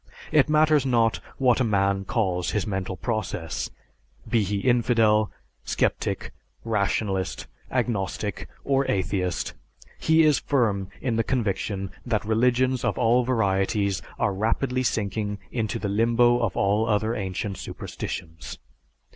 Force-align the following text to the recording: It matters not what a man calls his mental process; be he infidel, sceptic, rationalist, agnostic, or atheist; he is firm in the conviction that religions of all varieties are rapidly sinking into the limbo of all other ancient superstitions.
It 0.31 0.49
matters 0.49 0.83
not 0.83 1.19
what 1.37 1.59
a 1.59 1.63
man 1.63 2.05
calls 2.05 2.49
his 2.57 2.65
mental 2.65 2.97
process; 2.97 3.69
be 4.27 4.41
he 4.41 4.57
infidel, 4.61 5.29
sceptic, 5.63 6.31
rationalist, 6.63 7.45
agnostic, 7.69 8.49
or 8.63 8.89
atheist; 8.89 9.53
he 9.99 10.23
is 10.23 10.39
firm 10.39 10.87
in 11.01 11.17
the 11.17 11.23
conviction 11.23 11.91
that 12.03 12.25
religions 12.25 12.83
of 12.83 12.97
all 12.97 13.23
varieties 13.23 14.01
are 14.17 14.33
rapidly 14.33 14.81
sinking 14.81 15.37
into 15.51 15.77
the 15.77 15.87
limbo 15.87 16.39
of 16.39 16.57
all 16.57 16.87
other 16.89 17.13
ancient 17.13 17.59
superstitions. 17.59 18.57